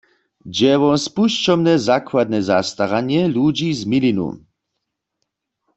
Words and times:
Dźe 0.55 0.73
wo 0.81 0.89
spušćomne 1.05 1.73
zakładne 1.87 2.39
zastaranje 2.49 3.21
ludźi 3.35 3.67
z 3.79 3.81
milinu. 3.91 4.27